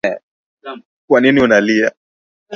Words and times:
kwanini 1.07 1.41
unalia? 1.41 1.91